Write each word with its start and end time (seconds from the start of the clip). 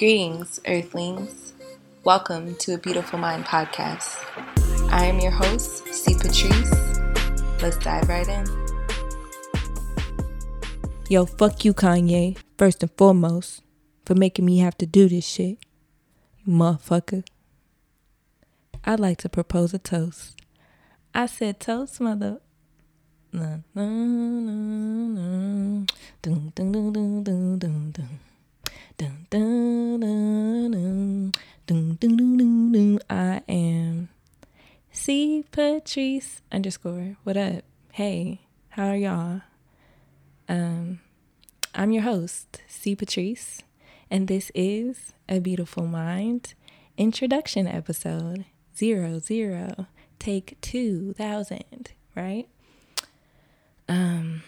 Greetings, 0.00 0.58
Earthlings. 0.66 1.52
Welcome 2.04 2.54
to 2.60 2.72
a 2.72 2.78
Beautiful 2.78 3.18
Mind 3.18 3.44
podcast. 3.44 4.16
I 4.90 5.04
am 5.04 5.20
your 5.20 5.30
host, 5.30 5.92
C. 5.92 6.14
Patrice. 6.14 6.72
Let's 7.60 7.76
dive 7.76 8.08
right 8.08 8.26
in. 8.26 8.46
Yo, 11.10 11.26
fuck 11.26 11.66
you, 11.66 11.74
Kanye, 11.74 12.38
first 12.56 12.82
and 12.82 12.90
foremost, 12.96 13.60
for 14.06 14.14
making 14.14 14.46
me 14.46 14.60
have 14.60 14.78
to 14.78 14.86
do 14.86 15.06
this 15.06 15.26
shit. 15.26 15.58
You 16.46 16.54
motherfucker. 16.54 17.22
I'd 18.86 19.00
like 19.00 19.18
to 19.18 19.28
propose 19.28 19.74
a 19.74 19.78
toast. 19.78 20.40
I 21.14 21.26
said 21.26 21.60
toast, 21.60 22.00
mother. 22.00 22.40
No, 23.34 23.62
no, 23.74 23.84
no, 23.84 25.20
no. 25.20 25.86
Dun, 26.22 26.52
dun, 26.54 26.72
dun, 26.72 26.90
dun, 26.90 27.22
dun, 27.22 27.58
dun, 27.58 27.90
dun. 27.90 28.29
Dun, 29.00 29.26
dun, 29.30 30.00
dun, 30.00 30.70
dun. 30.72 31.32
Dun, 31.66 31.96
dun, 31.98 32.16
dun, 32.18 32.36
dun, 32.36 32.72
dun. 32.72 32.98
I 33.08 33.40
am 33.48 34.10
C 34.92 35.42
Patrice 35.50 36.42
underscore. 36.52 37.16
What 37.24 37.38
up? 37.38 37.64
Hey, 37.92 38.40
how 38.68 38.88
are 38.88 38.96
y'all? 38.96 39.40
Um, 40.50 41.00
I'm 41.74 41.92
your 41.92 42.02
host, 42.02 42.60
C 42.68 42.94
Patrice, 42.94 43.62
and 44.10 44.28
this 44.28 44.52
is 44.54 45.14
a 45.30 45.38
beautiful 45.38 45.86
mind 45.86 46.52
introduction 46.98 47.66
episode 47.66 48.44
zero 48.76 49.18
zero 49.18 49.86
take 50.18 50.60
two 50.60 51.14
thousand. 51.14 51.92
Right? 52.14 52.48
Um, 53.88 54.42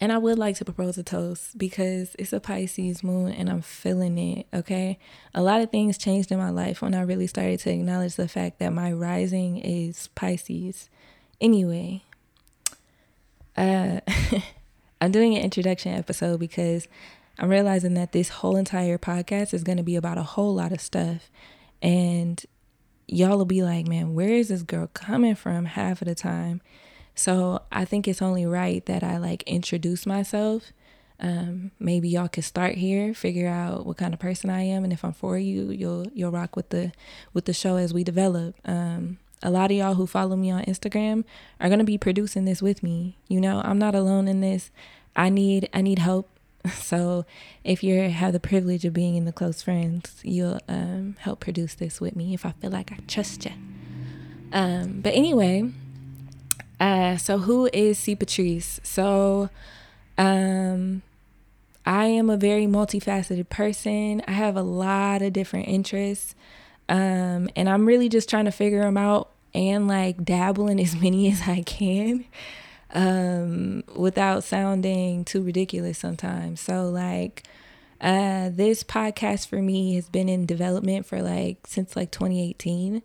and 0.00 0.12
I 0.12 0.18
would 0.18 0.38
like 0.38 0.56
to 0.56 0.64
propose 0.64 0.96
a 0.96 1.02
toast 1.02 1.58
because 1.58 2.16
it's 2.18 2.32
a 2.32 2.40
Pisces 2.40 3.04
moon 3.04 3.32
and 3.32 3.50
I'm 3.50 3.60
feeling 3.60 4.16
it, 4.16 4.46
okay? 4.54 4.98
A 5.34 5.42
lot 5.42 5.60
of 5.60 5.70
things 5.70 5.98
changed 5.98 6.32
in 6.32 6.38
my 6.38 6.50
life 6.50 6.80
when 6.80 6.94
I 6.94 7.02
really 7.02 7.26
started 7.26 7.60
to 7.60 7.70
acknowledge 7.70 8.16
the 8.16 8.28
fact 8.28 8.58
that 8.60 8.72
my 8.72 8.92
rising 8.92 9.58
is 9.58 10.08
Pisces. 10.14 10.88
Anyway, 11.40 12.02
uh 13.56 14.00
I'm 15.02 15.12
doing 15.12 15.34
an 15.34 15.42
introduction 15.42 15.94
episode 15.94 16.40
because 16.40 16.86
I'm 17.38 17.48
realizing 17.48 17.94
that 17.94 18.12
this 18.12 18.28
whole 18.28 18.56
entire 18.56 18.98
podcast 18.98 19.54
is 19.54 19.64
going 19.64 19.78
to 19.78 19.82
be 19.82 19.96
about 19.96 20.18
a 20.18 20.22
whole 20.22 20.54
lot 20.54 20.72
of 20.72 20.80
stuff. 20.80 21.30
And 21.80 22.44
y'all 23.08 23.38
will 23.38 23.46
be 23.46 23.62
like, 23.62 23.88
man, 23.88 24.14
where 24.14 24.28
is 24.28 24.48
this 24.48 24.62
girl 24.62 24.88
coming 24.88 25.34
from 25.34 25.64
half 25.64 26.02
of 26.02 26.08
the 26.08 26.14
time? 26.14 26.60
So 27.20 27.60
I 27.70 27.84
think 27.84 28.08
it's 28.08 28.22
only 28.22 28.46
right 28.46 28.82
that 28.86 29.04
I 29.04 29.18
like 29.18 29.42
introduce 29.42 30.06
myself. 30.06 30.72
Um, 31.20 31.70
maybe 31.78 32.08
y'all 32.08 32.28
could 32.28 32.44
start 32.44 32.76
here, 32.76 33.12
figure 33.12 33.46
out 33.46 33.84
what 33.84 33.98
kind 33.98 34.14
of 34.14 34.20
person 34.20 34.48
I 34.48 34.62
am, 34.62 34.84
and 34.84 34.92
if 34.92 35.04
I'm 35.04 35.12
for 35.12 35.36
you, 35.36 35.70
you'll 35.70 36.06
you'll 36.14 36.30
rock 36.30 36.56
with 36.56 36.70
the 36.70 36.92
with 37.34 37.44
the 37.44 37.52
show 37.52 37.76
as 37.76 37.92
we 37.92 38.04
develop. 38.04 38.54
Um, 38.64 39.18
a 39.42 39.50
lot 39.50 39.70
of 39.70 39.76
y'all 39.76 39.96
who 39.96 40.06
follow 40.06 40.34
me 40.34 40.50
on 40.50 40.64
Instagram 40.64 41.24
are 41.60 41.68
gonna 41.68 41.84
be 41.84 41.98
producing 41.98 42.46
this 42.46 42.62
with 42.62 42.82
me. 42.82 43.18
You 43.28 43.42
know, 43.42 43.60
I'm 43.62 43.78
not 43.78 43.94
alone 43.94 44.26
in 44.26 44.40
this. 44.40 44.70
I 45.14 45.28
need 45.28 45.68
I 45.74 45.82
need 45.82 45.98
help. 45.98 46.26
So 46.72 47.26
if 47.64 47.82
you 47.84 48.00
have 48.08 48.32
the 48.32 48.40
privilege 48.40 48.86
of 48.86 48.94
being 48.94 49.14
in 49.16 49.26
the 49.26 49.32
close 49.32 49.62
friends, 49.62 50.20
you'll 50.22 50.60
um, 50.68 51.16
help 51.18 51.40
produce 51.40 51.74
this 51.74 52.00
with 52.00 52.16
me 52.16 52.32
if 52.32 52.46
I 52.46 52.52
feel 52.52 52.70
like 52.70 52.92
I 52.92 52.98
trust 53.06 53.44
you. 53.44 53.52
Um, 54.52 55.00
but 55.02 55.14
anyway, 55.14 55.72
uh, 56.80 57.16
so 57.18 57.38
who 57.38 57.68
is 57.72 57.98
C 57.98 58.16
Patrice? 58.16 58.80
So, 58.82 59.50
um, 60.18 61.02
I 61.86 62.06
am 62.06 62.28
a 62.28 62.36
very 62.36 62.66
multifaceted 62.66 63.48
person. 63.48 64.22
I 64.26 64.32
have 64.32 64.56
a 64.56 64.62
lot 64.62 65.22
of 65.22 65.32
different 65.32 65.68
interests. 65.68 66.34
Um, 66.88 67.48
and 67.54 67.68
I'm 67.68 67.86
really 67.86 68.08
just 68.08 68.28
trying 68.28 68.46
to 68.46 68.50
figure 68.50 68.80
them 68.80 68.96
out 68.96 69.30
and 69.54 69.88
like 69.88 70.24
dabble 70.24 70.68
in 70.68 70.80
as 70.80 70.96
many 71.00 71.30
as 71.30 71.42
I 71.46 71.62
can 71.62 72.24
um, 72.92 73.84
without 73.94 74.44
sounding 74.44 75.24
too 75.24 75.42
ridiculous 75.42 75.98
sometimes. 75.98 76.60
So, 76.60 76.88
like, 76.88 77.44
uh, 78.00 78.48
this 78.50 78.82
podcast 78.82 79.46
for 79.48 79.60
me 79.60 79.94
has 79.94 80.08
been 80.08 80.28
in 80.28 80.46
development 80.46 81.06
for 81.06 81.22
like 81.22 81.66
since 81.66 81.94
like 81.96 82.10
2018. 82.10 83.02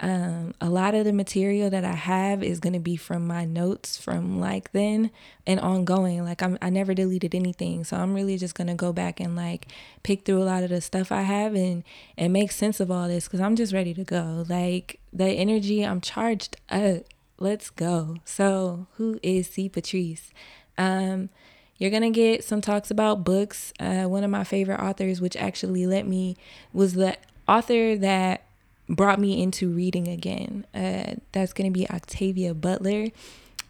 Um, 0.00 0.54
a 0.60 0.68
lot 0.68 0.94
of 0.94 1.04
the 1.04 1.12
material 1.12 1.70
that 1.70 1.84
I 1.84 1.92
have 1.92 2.42
is 2.42 2.58
going 2.58 2.72
to 2.72 2.80
be 2.80 2.96
from 2.96 3.26
my 3.26 3.44
notes 3.44 3.96
from 3.96 4.40
like 4.40 4.72
then 4.72 5.10
and 5.46 5.60
ongoing. 5.60 6.24
Like 6.24 6.42
I'm, 6.42 6.58
I 6.60 6.70
never 6.70 6.92
deleted 6.94 7.34
anything, 7.34 7.84
so 7.84 7.96
I'm 7.96 8.14
really 8.14 8.36
just 8.36 8.54
going 8.54 8.66
to 8.66 8.74
go 8.74 8.92
back 8.92 9.20
and 9.20 9.36
like 9.36 9.68
pick 10.02 10.24
through 10.24 10.42
a 10.42 10.44
lot 10.44 10.64
of 10.64 10.70
the 10.70 10.80
stuff 10.80 11.12
I 11.12 11.22
have 11.22 11.54
and 11.54 11.84
and 12.18 12.32
make 12.32 12.50
sense 12.50 12.80
of 12.80 12.90
all 12.90 13.06
this 13.06 13.24
because 13.24 13.40
I'm 13.40 13.54
just 13.54 13.72
ready 13.72 13.94
to 13.94 14.04
go. 14.04 14.44
Like 14.48 14.98
the 15.12 15.26
energy, 15.26 15.82
I'm 15.82 16.00
charged 16.00 16.56
up. 16.68 17.04
Let's 17.38 17.70
go. 17.70 18.16
So 18.24 18.86
who 18.96 19.20
is 19.22 19.48
C 19.48 19.68
Patrice? 19.68 20.32
Um, 20.78 21.28
you're 21.76 21.90
gonna 21.90 22.10
get 22.10 22.44
some 22.44 22.60
talks 22.60 22.90
about 22.90 23.24
books. 23.24 23.72
Uh, 23.78 24.04
one 24.04 24.24
of 24.24 24.30
my 24.30 24.44
favorite 24.44 24.80
authors, 24.80 25.20
which 25.20 25.36
actually 25.36 25.86
let 25.86 26.06
me, 26.06 26.36
was 26.72 26.94
the 26.94 27.16
author 27.48 27.96
that 27.96 28.46
brought 28.88 29.18
me 29.18 29.42
into 29.42 29.70
reading 29.70 30.08
again. 30.08 30.66
Uh, 30.74 31.14
that's 31.32 31.52
going 31.52 31.72
to 31.72 31.78
be 31.78 31.88
Octavia 31.88 32.54
Butler. 32.54 33.08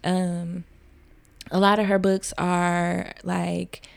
Um, 0.03 0.65
a 1.51 1.59
lot 1.59 1.79
of 1.79 1.85
her 1.85 1.99
books 1.99 2.33
are 2.37 3.13
like 3.23 3.87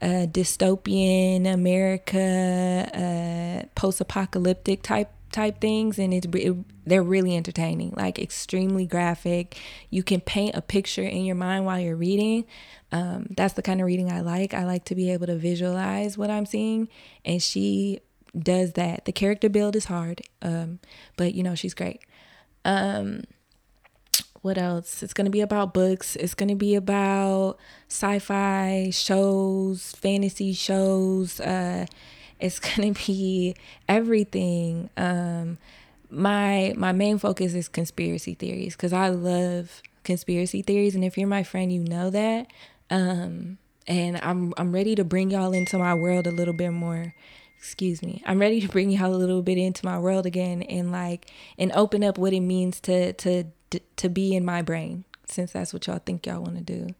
uh, 0.00 0.26
dystopian 0.30 1.52
America, 1.52 2.88
uh, 2.94 3.66
post-apocalyptic 3.74 4.82
type 4.82 5.10
type 5.30 5.60
things, 5.60 5.98
and 5.98 6.14
it's 6.14 6.26
it, 6.32 6.56
they're 6.86 7.02
really 7.02 7.36
entertaining. 7.36 7.92
Like 7.96 8.18
extremely 8.18 8.86
graphic. 8.86 9.58
You 9.90 10.02
can 10.02 10.20
paint 10.20 10.54
a 10.54 10.62
picture 10.62 11.02
in 11.02 11.24
your 11.24 11.36
mind 11.36 11.64
while 11.64 11.78
you're 11.80 11.96
reading. 11.96 12.44
Um, 12.92 13.26
that's 13.36 13.54
the 13.54 13.62
kind 13.62 13.80
of 13.80 13.86
reading 13.86 14.10
I 14.10 14.20
like. 14.20 14.54
I 14.54 14.64
like 14.64 14.84
to 14.86 14.94
be 14.94 15.10
able 15.12 15.26
to 15.26 15.36
visualize 15.36 16.16
what 16.16 16.30
I'm 16.30 16.46
seeing, 16.46 16.88
and 17.24 17.42
she 17.42 18.00
does 18.38 18.72
that. 18.72 19.04
The 19.04 19.12
character 19.12 19.48
build 19.48 19.76
is 19.76 19.86
hard, 19.86 20.22
um, 20.42 20.80
but 21.16 21.34
you 21.34 21.42
know 21.42 21.54
she's 21.54 21.74
great. 21.74 22.00
Um, 22.64 23.24
what 24.42 24.58
else? 24.58 25.02
It's 25.02 25.12
gonna 25.14 25.30
be 25.30 25.40
about 25.40 25.74
books. 25.74 26.16
It's 26.16 26.34
gonna 26.34 26.56
be 26.56 26.74
about 26.74 27.58
sci-fi 27.88 28.90
shows, 28.92 29.92
fantasy 29.92 30.52
shows. 30.52 31.40
Uh, 31.40 31.86
it's 32.40 32.58
gonna 32.76 32.92
be 32.92 33.54
everything. 33.88 34.90
Um, 34.96 35.58
my 36.10 36.72
my 36.76 36.92
main 36.92 37.18
focus 37.18 37.54
is 37.54 37.68
conspiracy 37.68 38.34
theories 38.34 38.76
because 38.76 38.92
I 38.92 39.08
love 39.08 39.82
conspiracy 40.04 40.62
theories, 40.62 40.94
and 40.94 41.04
if 41.04 41.18
you're 41.18 41.28
my 41.28 41.42
friend, 41.42 41.72
you 41.72 41.80
know 41.80 42.10
that. 42.10 42.46
Um, 42.90 43.58
and 43.86 44.18
I'm 44.22 44.54
I'm 44.56 44.72
ready 44.72 44.94
to 44.94 45.04
bring 45.04 45.30
y'all 45.30 45.52
into 45.52 45.78
my 45.78 45.94
world 45.94 46.26
a 46.26 46.30
little 46.30 46.54
bit 46.54 46.70
more 46.70 47.14
excuse 47.58 48.02
me. 48.02 48.22
I'm 48.24 48.38
ready 48.38 48.60
to 48.60 48.68
bring 48.68 48.90
y'all 48.90 49.14
a 49.14 49.16
little 49.16 49.42
bit 49.42 49.58
into 49.58 49.84
my 49.84 49.98
world 49.98 50.26
again 50.26 50.62
and 50.62 50.92
like 50.92 51.30
and 51.58 51.72
open 51.72 52.04
up 52.04 52.16
what 52.16 52.32
it 52.32 52.40
means 52.40 52.80
to 52.82 53.12
to 53.14 53.44
to 53.96 54.08
be 54.08 54.34
in 54.34 54.44
my 54.44 54.62
brain 54.62 55.04
since 55.26 55.52
that's 55.52 55.72
what 55.72 55.86
y'all 55.86 55.98
think 55.98 56.26
y'all 56.26 56.40
want 56.40 56.56
to 56.56 56.62
do. 56.62 56.94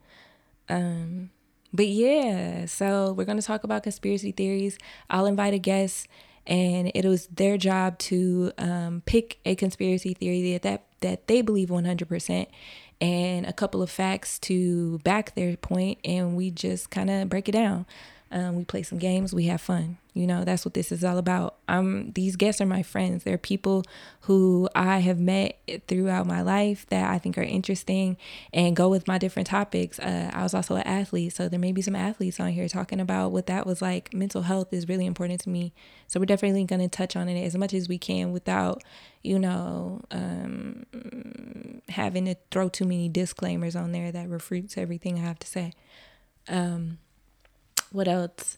Um 0.67 1.31
but 1.73 1.87
yeah 1.87 2.65
so 2.65 3.13
we're 3.13 3.25
going 3.25 3.39
to 3.39 3.45
talk 3.45 3.63
about 3.63 3.83
conspiracy 3.83 4.31
theories. 4.31 4.77
I'll 5.09 5.25
invite 5.25 5.53
a 5.53 5.59
guest 5.59 6.07
and 6.45 6.91
it 6.93 7.05
was 7.05 7.27
their 7.27 7.57
job 7.57 7.97
to 7.99 8.51
um, 8.57 9.03
pick 9.05 9.39
a 9.45 9.55
conspiracy 9.55 10.13
theory 10.13 10.53
that, 10.53 10.63
that 10.63 10.85
that 11.01 11.27
they 11.27 11.41
believe 11.41 11.69
100% 11.69 12.47
and 12.99 13.45
a 13.45 13.53
couple 13.53 13.81
of 13.81 13.89
facts 13.89 14.37
to 14.39 14.99
back 14.99 15.33
their 15.35 15.55
point 15.55 15.97
and 16.03 16.35
we 16.35 16.51
just 16.51 16.89
kind 16.89 17.09
of 17.09 17.29
break 17.29 17.47
it 17.47 17.53
down 17.53 17.85
um, 18.31 18.55
we 18.55 18.65
play 18.65 18.83
some 18.83 18.99
games, 18.99 19.33
we 19.33 19.45
have 19.45 19.61
fun. 19.61 19.97
You 20.13 20.27
know, 20.27 20.43
that's 20.43 20.65
what 20.65 20.73
this 20.73 20.91
is 20.91 21.03
all 21.03 21.17
about. 21.17 21.57
Um, 21.67 22.11
these 22.11 22.35
guests 22.35 22.59
are 22.59 22.65
my 22.65 22.83
friends. 22.83 23.23
They're 23.23 23.37
people 23.37 23.83
who 24.21 24.67
I 24.75 24.99
have 24.99 25.19
met 25.19 25.59
throughout 25.87 26.27
my 26.27 26.41
life 26.41 26.85
that 26.89 27.09
I 27.09 27.19
think 27.19 27.37
are 27.37 27.43
interesting 27.43 28.17
and 28.51 28.75
go 28.75 28.89
with 28.89 29.07
my 29.07 29.17
different 29.17 29.47
topics. 29.47 29.97
Uh, 29.97 30.29
I 30.33 30.43
was 30.43 30.53
also 30.53 30.75
an 30.75 30.83
athlete, 30.83 31.33
so 31.33 31.47
there 31.47 31.59
may 31.59 31.71
be 31.71 31.81
some 31.81 31.95
athletes 31.95 32.39
on 32.39 32.49
here 32.49 32.67
talking 32.67 32.99
about 32.99 33.31
what 33.31 33.47
that 33.47 33.65
was 33.65 33.81
like. 33.81 34.13
Mental 34.13 34.41
health 34.41 34.73
is 34.73 34.89
really 34.89 35.05
important 35.05 35.41
to 35.41 35.49
me, 35.49 35.73
so 36.07 36.19
we're 36.19 36.25
definitely 36.25 36.65
going 36.65 36.81
to 36.81 36.89
touch 36.89 37.15
on 37.15 37.29
it 37.29 37.43
as 37.43 37.55
much 37.55 37.73
as 37.73 37.87
we 37.87 37.97
can 37.97 38.31
without, 38.31 38.83
you 39.23 39.39
know, 39.39 40.01
um, 40.11 40.85
having 41.87 42.25
to 42.25 42.35
throw 42.51 42.67
too 42.67 42.85
many 42.85 43.09
disclaimers 43.09 43.75
on 43.75 43.91
there 43.91 44.11
that 44.11 44.27
refutes 44.27 44.77
everything 44.77 45.17
I 45.17 45.21
have 45.21 45.39
to 45.39 45.47
say. 45.47 45.73
Um, 46.47 46.97
what 47.91 48.07
else? 48.07 48.57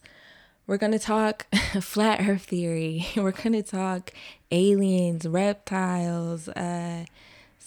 We're 0.67 0.77
going 0.77 0.91
to 0.93 0.99
talk 0.99 1.47
flat 1.81 2.27
earth 2.27 2.43
theory. 2.45 3.07
We're 3.15 3.31
going 3.31 3.53
to 3.53 3.63
talk 3.63 4.11
aliens, 4.51 5.25
reptiles, 5.27 6.47
uh, 6.49 7.05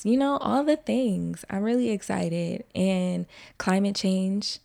you 0.03 0.17
know, 0.17 0.37
all 0.39 0.65
the 0.65 0.77
things. 0.77 1.45
I'm 1.51 1.63
really 1.63 1.91
excited. 1.91 2.65
And 2.75 3.27
climate 3.59 3.97
change. 3.97 4.59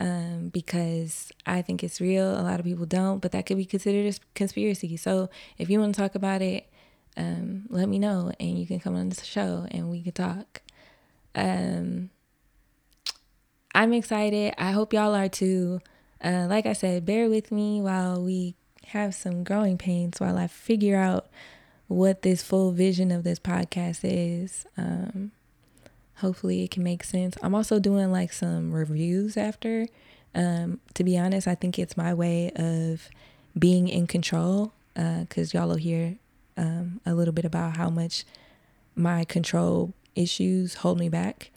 um, 0.00 0.48
because 0.52 1.30
I 1.46 1.62
think 1.62 1.84
it's 1.84 2.00
real. 2.00 2.38
A 2.38 2.42
lot 2.42 2.58
of 2.58 2.66
people 2.66 2.86
don't, 2.86 3.20
but 3.20 3.32
that 3.32 3.46
could 3.46 3.56
be 3.56 3.64
considered 3.64 4.12
a 4.14 4.18
conspiracy. 4.34 4.96
So 4.96 5.30
if 5.58 5.70
you 5.70 5.78
want 5.80 5.94
to 5.94 6.00
talk 6.00 6.14
about 6.14 6.42
it, 6.42 6.68
um, 7.16 7.66
let 7.68 7.88
me 7.88 7.98
know 7.98 8.32
and 8.40 8.58
you 8.58 8.66
can 8.66 8.80
come 8.80 8.96
on 8.96 9.10
the 9.10 9.24
show 9.24 9.66
and 9.70 9.90
we 9.90 10.02
can 10.02 10.12
talk. 10.12 10.62
Um, 11.34 12.10
I'm 13.74 13.92
excited. 13.92 14.54
I 14.58 14.72
hope 14.72 14.92
y'all 14.92 15.14
are 15.14 15.28
too. 15.28 15.80
Uh, 16.22 16.46
like 16.48 16.66
I 16.66 16.72
said, 16.72 17.04
bear 17.04 17.28
with 17.28 17.50
me 17.50 17.80
while 17.80 18.22
we 18.22 18.54
have 18.88 19.14
some 19.14 19.44
growing 19.44 19.78
pains 19.78 20.20
while 20.20 20.38
I 20.38 20.46
figure 20.46 20.96
out 20.96 21.26
what 21.88 22.22
this 22.22 22.42
full 22.42 22.72
vision 22.72 23.10
of 23.10 23.24
this 23.24 23.38
podcast 23.38 24.00
is. 24.02 24.66
Um, 24.76 25.32
hopefully 26.16 26.62
it 26.64 26.70
can 26.70 26.82
make 26.82 27.04
sense. 27.04 27.36
I'm 27.42 27.54
also 27.54 27.78
doing 27.78 28.10
like 28.12 28.32
some 28.32 28.72
reviews 28.72 29.36
after. 29.36 29.86
Um, 30.34 30.80
to 30.94 31.04
be 31.04 31.18
honest, 31.18 31.46
I 31.46 31.54
think 31.54 31.78
it's 31.78 31.96
my 31.96 32.14
way 32.14 32.50
of 32.54 33.08
being 33.58 33.88
in 33.88 34.06
control 34.06 34.72
because 34.94 35.54
uh, 35.54 35.58
y'all 35.58 35.68
will 35.68 35.76
hear 35.76 36.16
um, 36.56 37.00
a 37.04 37.14
little 37.14 37.34
bit 37.34 37.44
about 37.44 37.76
how 37.76 37.90
much 37.90 38.24
my 38.94 39.24
control 39.24 39.92
issues 40.14 40.74
hold 40.76 40.98
me 40.98 41.08
back. 41.08 41.50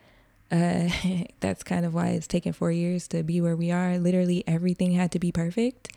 Uh, 0.51 0.89
that's 1.39 1.63
kind 1.63 1.86
of 1.86 1.94
why 1.94 2.09
it's 2.09 2.27
taken 2.27 2.53
four 2.53 2.71
years 2.71 3.07
to 3.09 3.24
be 3.24 3.42
where 3.42 3.56
we 3.56 3.71
are. 3.71 3.97
Literally, 3.97 4.44
everything 4.47 4.94
had 4.94 5.12
to 5.12 5.19
be 5.19 5.31
perfect. 5.31 5.92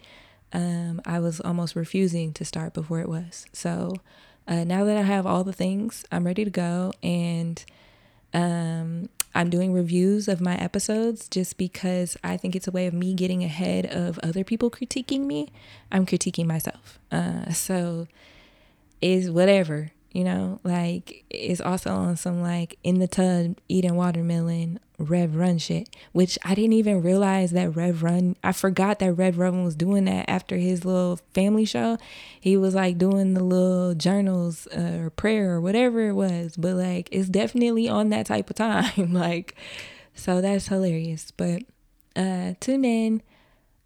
Um, 0.53 1.01
I 1.05 1.21
was 1.21 1.41
almost 1.41 1.77
refusing 1.77 2.33
to 2.35 2.45
start 2.45 2.73
before 2.73 3.01
it 3.01 3.09
was. 3.09 3.47
So 3.53 3.97
uh, 4.47 4.65
now 4.65 4.85
that 4.85 4.97
I 4.97 5.03
have 5.03 5.27
all 5.27 5.45
the 5.45 5.53
things, 5.53 6.05
I'm 6.11 6.25
ready 6.25 6.45
to 6.45 6.51
go. 6.51 6.93
And 7.03 7.63
um, 8.33 9.11
I'm 9.35 9.51
doing 9.51 9.73
reviews 9.73 10.27
of 10.27 10.41
my 10.41 10.57
episodes 10.57 11.29
just 11.29 11.59
because 11.59 12.17
I 12.25 12.37
think 12.37 12.57
it's 12.57 12.67
a 12.67 12.71
way 12.71 12.87
of 12.87 12.95
me 12.95 13.15
getting 13.15 13.45
ahead 13.45 13.87
of 13.87 14.19
other 14.23 14.45
people 14.45 14.71
critiquing 14.71 15.27
me. 15.27 15.49
I'm 15.93 16.07
critiquing 16.07 16.47
myself. 16.47 16.99
Uh, 17.13 17.53
so 17.53 18.09
is 19.01 19.31
whatever, 19.31 19.93
you 20.11 20.25
know, 20.25 20.61
like 20.65 21.25
it's 21.31 21.61
also 21.61 21.91
on 21.91 22.17
some 22.17 22.43
like 22.43 22.79
in 22.83 22.99
the 22.99 23.09
tub 23.09 23.59
eating 23.69 23.95
watermelon 23.95 24.81
Rev 24.99 25.37
Run 25.37 25.59
shit, 25.59 25.95
which 26.13 26.39
I 26.45 26.55
didn't 26.55 26.73
even 26.73 27.03
realize 27.03 27.53
that 27.53 27.77
Rev 27.77 28.03
Run, 28.03 28.37
I 28.43 28.53
forgot 28.53 28.99
that 28.99 29.13
Rev 29.13 29.39
Run 29.39 29.65
was 29.65 29.77
doing 29.77 30.07
that 30.07 30.29
after 30.29 30.57
his 30.57 30.85
little 30.85 31.21
family 31.35 31.65
show. 31.65 31.99
He 32.41 32.57
was 32.57 32.75
like 32.75 32.99
doing 32.99 33.35
the 33.35 33.45
little 33.45 33.95
journals 33.95 34.67
uh, 34.69 34.99
or 35.03 35.11
prayer 35.11 35.53
or 35.53 35.61
whatever 35.61 36.09
it 36.09 36.15
was, 36.15 36.57
but 36.57 36.75
like 36.75 37.09
it's 37.13 37.29
definitely 37.29 37.89
on 37.89 38.09
that 38.09 38.27
type 38.27 38.51
of 38.51 38.57
time. 38.57 39.13
like, 39.13 39.55
so 40.15 40.41
that's 40.41 40.69
hilarious. 40.69 41.31
But 41.31 41.63
uh, 42.17 42.55
tune 42.61 42.85
in. 42.85 43.23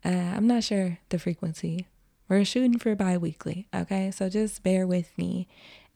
Uh, 0.04 0.08
I'm 0.36 0.46
not 0.46 0.64
sure 0.64 0.98
the 1.10 1.18
frequency. 1.18 1.86
We're 2.28 2.44
shooting 2.44 2.78
for 2.78 2.94
bi 2.94 3.18
weekly, 3.18 3.68
okay? 3.74 4.10
So 4.10 4.30
just 4.30 4.62
bear 4.62 4.86
with 4.86 5.16
me 5.18 5.46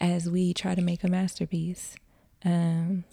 as 0.01 0.29
we 0.29 0.53
try 0.53 0.75
to 0.75 0.83
make 0.83 1.05
a 1.05 1.09
masterpiece. 1.09 1.97
Um, 2.45 3.05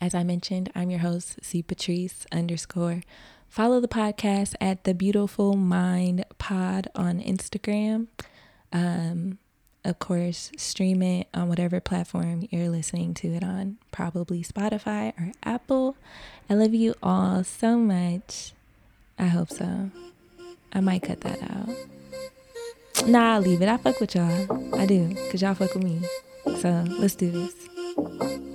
as 0.00 0.14
I 0.14 0.22
mentioned, 0.22 0.70
I'm 0.74 0.90
your 0.90 1.00
host, 1.00 1.38
C 1.42 1.62
Patrice 1.62 2.26
underscore. 2.32 3.02
Follow 3.48 3.80
the 3.80 3.88
podcast 3.88 4.54
at 4.60 4.84
the 4.84 4.94
Beautiful 4.94 5.54
Mind 5.54 6.24
Pod 6.38 6.88
on 6.94 7.20
Instagram. 7.20 8.08
Um, 8.72 9.38
of 9.84 9.98
course, 9.98 10.50
stream 10.56 11.02
it 11.02 11.28
on 11.34 11.48
whatever 11.48 11.78
platform 11.78 12.48
you're 12.50 12.70
listening 12.70 13.14
to 13.14 13.28
it 13.34 13.44
on, 13.44 13.76
probably 13.92 14.42
Spotify 14.42 15.12
or 15.18 15.32
Apple. 15.42 15.96
I 16.48 16.54
love 16.54 16.74
you 16.74 16.94
all 17.02 17.44
so 17.44 17.76
much. 17.76 18.52
I 19.18 19.26
hope 19.26 19.50
so. 19.50 19.90
I 20.72 20.80
might 20.80 21.02
cut 21.02 21.20
that 21.20 21.42
out. 21.42 21.68
Nah, 23.06 23.34
I'll 23.34 23.40
leave 23.40 23.60
it. 23.60 23.68
I 23.68 23.76
fuck 23.76 24.00
with 24.00 24.14
y'all. 24.14 24.74
I 24.78 24.86
do, 24.86 25.08
because 25.08 25.42
y'all 25.42 25.54
fuck 25.54 25.74
with 25.74 25.84
me. 25.84 26.00
So 26.60 26.84
let's 26.98 27.14
do 27.14 27.30
this. 27.30 28.53